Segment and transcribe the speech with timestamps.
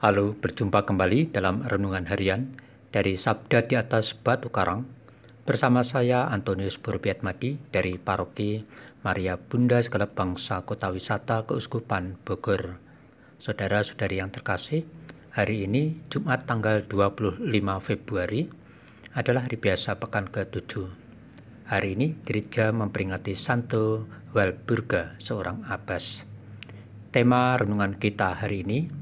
[0.00, 2.56] Halo, berjumpa kembali dalam renungan harian
[2.88, 4.88] dari Sabda di atas Batu Karang
[5.44, 8.64] bersama saya Antonius Burbiatmadi dari Paroki
[9.04, 12.80] Maria Bunda Segala Bangsa Kota Wisata Keuskupan Bogor.
[13.44, 14.88] Saudara-saudari yang terkasih,
[15.36, 17.44] hari ini Jumat tanggal 25
[17.84, 18.48] Februari
[19.12, 20.80] adalah hari biasa pekan ke-7.
[21.68, 26.24] Hari ini gereja memperingati Santo Walburga, seorang abbas.
[27.12, 28.99] Tema renungan kita hari ini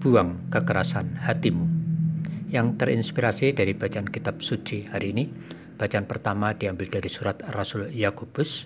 [0.00, 1.68] buang kekerasan hatimu
[2.48, 5.28] yang terinspirasi dari bacaan kitab suci hari ini.
[5.76, 8.64] Bacaan pertama diambil dari surat Rasul Yakobus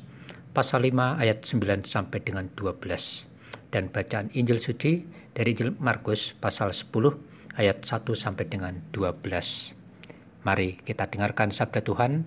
[0.55, 2.79] pasal 5 ayat 9 sampai dengan 12
[3.75, 5.03] dan bacaan Injil suci
[5.35, 6.95] dari Injil Markus pasal 10
[7.59, 9.75] ayat 1 sampai dengan 12.
[10.47, 12.23] Mari kita dengarkan sabda Tuhan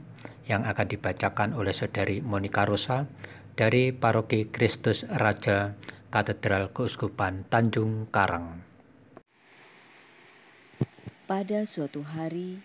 [0.51, 3.07] yang akan dibacakan oleh saudari Monika Rosa
[3.55, 5.79] dari Paroki Kristus Raja
[6.11, 8.66] Katedral Keuskupan Tanjung Karang.
[11.27, 12.63] Pada suatu hari,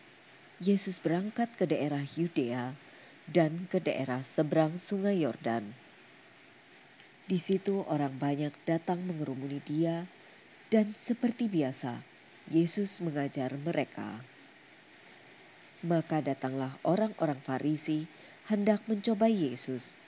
[0.63, 2.79] Yesus berangkat ke daerah Yudea
[3.27, 5.75] dan ke daerah seberang Sungai Yordan.
[7.27, 10.07] Di situ orang banyak datang mengerumuni dia,
[10.71, 12.07] dan seperti biasa,
[12.55, 14.23] Yesus mengajar mereka.
[15.83, 18.07] Maka datanglah orang-orang Farisi
[18.47, 19.99] hendak mencoba Yesus.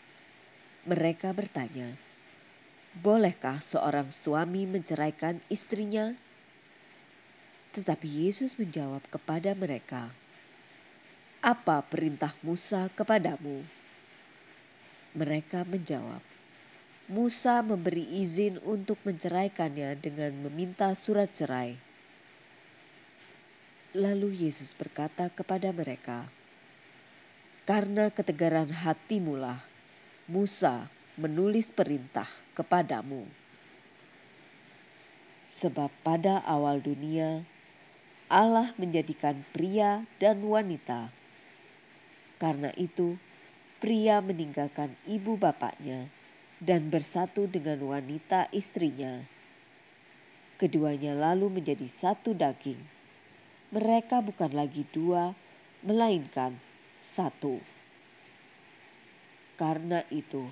[0.87, 1.99] Mereka bertanya,
[3.03, 6.15] "Bolehkah seorang suami menceraikan istrinya?"
[7.75, 10.15] Tetapi Yesus menjawab kepada mereka,
[11.43, 13.67] "Apa perintah Musa kepadamu?"
[15.19, 16.23] Mereka menjawab,
[17.11, 21.75] "Musa memberi izin untuk menceraikannya dengan meminta surat cerai."
[23.91, 26.31] Lalu Yesus berkata kepada mereka,
[27.67, 29.67] "Karena ketegaran hatimulah
[30.31, 33.27] Musa menulis perintah kepadamu."
[35.43, 37.43] Sebab pada awal dunia
[38.33, 41.13] Allah menjadikan pria dan wanita.
[42.41, 43.21] Karena itu,
[43.85, 46.09] pria meninggalkan ibu bapaknya
[46.57, 49.29] dan bersatu dengan wanita istrinya.
[50.57, 52.81] Keduanya lalu menjadi satu daging.
[53.75, 55.37] Mereka bukan lagi dua,
[55.85, 56.57] melainkan
[56.97, 57.61] satu.
[59.61, 60.49] Karena itu,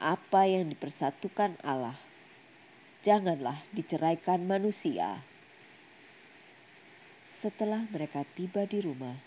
[0.00, 1.98] apa yang dipersatukan Allah,
[3.04, 5.22] janganlah diceraikan manusia.
[7.26, 9.18] Setelah mereka tiba di rumah,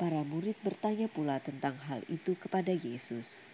[0.00, 3.44] para murid bertanya pula tentang hal itu kepada Yesus.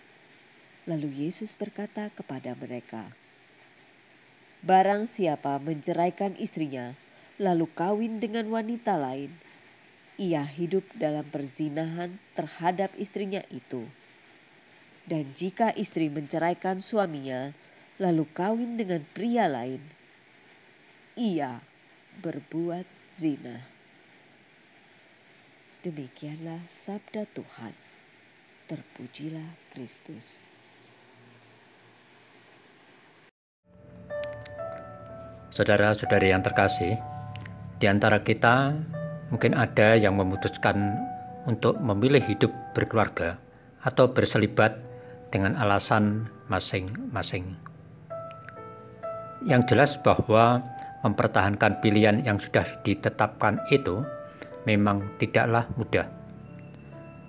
[0.86, 3.10] Lalu Yesus berkata kepada mereka,
[4.62, 6.94] "Barang siapa menceraikan istrinya,
[7.42, 9.34] lalu kawin dengan wanita lain,
[10.22, 13.90] ia hidup dalam perzinahan terhadap istrinya itu.
[15.02, 17.50] Dan jika istri menceraikan suaminya,
[17.98, 19.82] lalu kawin dengan pria lain,
[21.18, 21.58] ia
[22.22, 23.62] berbuat zina.
[25.86, 27.70] Demikianlah sabda Tuhan.
[28.66, 30.42] Terpujilah Kristus.
[35.54, 36.98] Saudara-saudari yang terkasih,
[37.78, 38.75] di antara kita
[39.31, 40.98] mungkin ada yang memutuskan
[41.46, 43.38] untuk memilih hidup berkeluarga
[43.86, 44.75] atau berselibat
[45.31, 47.54] dengan alasan masing-masing.
[49.46, 50.73] Yang jelas bahwa
[51.04, 54.00] mempertahankan pilihan yang sudah ditetapkan itu
[54.65, 56.09] memang tidaklah mudah.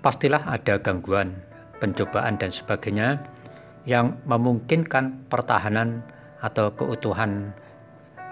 [0.00, 1.36] Pastilah ada gangguan,
[1.76, 3.20] pencobaan, dan sebagainya
[3.84, 6.02] yang memungkinkan pertahanan
[6.40, 7.52] atau keutuhan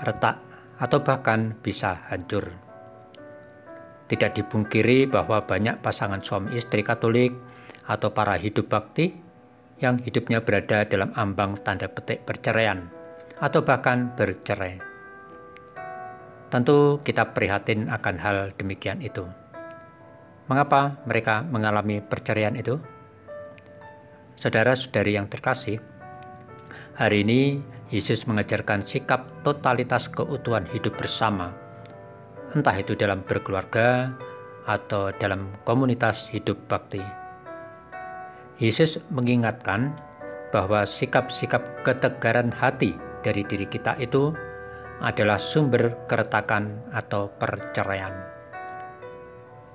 [0.03, 0.41] retak
[0.81, 2.51] atau bahkan bisa hancur.
[4.05, 7.33] Tidak dipungkiri bahwa banyak pasangan suami istri Katolik
[7.89, 9.17] atau para hidup bakti
[9.81, 12.89] yang hidupnya berada dalam ambang tanda petik perceraian
[13.41, 14.94] atau bahkan bercerai.
[16.55, 19.27] Tentu kita prihatin akan hal demikian itu.
[20.47, 22.79] Mengapa mereka mengalami perceraian itu?
[24.39, 25.83] Saudara-saudari yang terkasih,
[26.95, 27.59] hari ini
[27.91, 31.51] Yesus mengajarkan sikap totalitas keutuhan hidup bersama,
[32.55, 34.15] entah itu dalam berkeluarga
[34.63, 37.03] atau dalam komunitas hidup bakti.
[38.63, 39.91] Yesus mengingatkan
[40.55, 42.95] bahwa sikap-sikap ketegaran hati
[43.27, 44.31] dari diri kita itu
[45.03, 48.15] adalah sumber keretakan atau perceraian.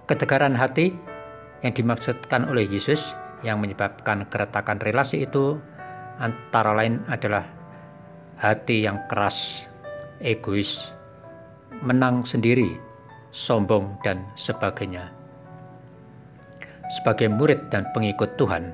[0.07, 0.95] Ketegaran hati
[1.61, 3.13] yang dimaksudkan oleh Yesus
[3.43, 5.59] yang menyebabkan keretakan relasi itu
[6.19, 7.47] antara lain adalah
[8.39, 9.67] hati yang keras,
[10.23, 10.91] egois,
[11.83, 12.79] menang sendiri,
[13.31, 15.11] sombong, dan sebagainya.
[16.89, 18.73] Sebagai murid dan pengikut Tuhan,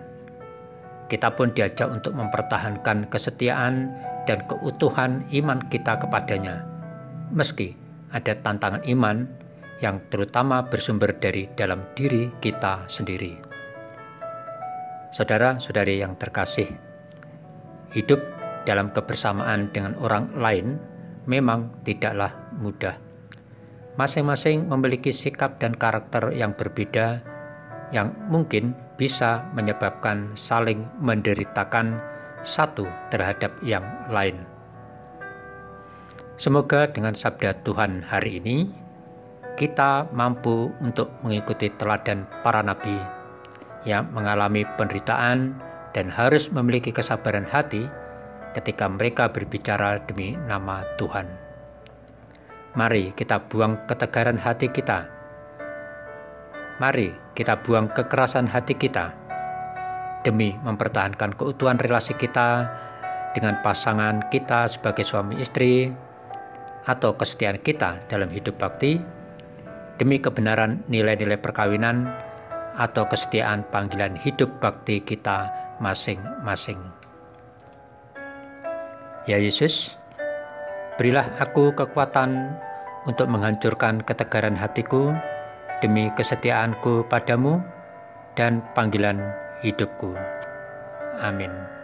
[1.12, 3.92] kita pun diajak untuk mempertahankan kesetiaan
[4.26, 6.76] dan keutuhan iman kita kepadanya
[7.34, 7.74] meski
[8.14, 9.26] ada tantangan iman
[9.84, 13.36] yang terutama bersumber dari dalam diri kita sendiri.
[15.12, 16.72] Saudara-saudari yang terkasih,
[17.92, 18.20] hidup
[18.68, 20.80] dalam kebersamaan dengan orang lain
[21.28, 22.96] memang tidaklah mudah.
[23.96, 27.24] Masing-masing memiliki sikap dan karakter yang berbeda,
[27.96, 32.00] yang mungkin bisa menyebabkan saling menderitakan
[32.46, 34.46] satu terhadap yang lain.
[36.38, 38.70] Semoga dengan sabda Tuhan hari ini,
[39.58, 42.96] kita mampu untuk mengikuti teladan para nabi
[43.88, 45.58] yang mengalami penderitaan
[45.96, 47.88] dan harus memiliki kesabaran hati
[48.54, 51.28] ketika mereka berbicara demi nama Tuhan.
[52.76, 55.08] Mari kita buang ketegaran hati kita.
[56.84, 59.25] Mari kita buang kekerasan hati kita
[60.26, 62.74] demi mempertahankan keutuhan relasi kita
[63.38, 65.94] dengan pasangan kita sebagai suami istri,
[66.86, 69.02] atau kesetiaan kita dalam hidup bakti
[69.98, 72.06] demi kebenaran nilai-nilai perkawinan
[72.78, 75.50] atau kesetiaan panggilan hidup bakti kita
[75.82, 76.80] masing-masing.
[79.26, 79.98] Ya Yesus,
[81.02, 82.54] berilah aku kekuatan
[83.10, 85.16] untuk menghancurkan ketegaran hatiku
[85.82, 87.58] demi kesetiaanku padamu
[88.38, 89.18] dan panggilan
[89.66, 90.14] hidupku.
[91.18, 91.75] Amin.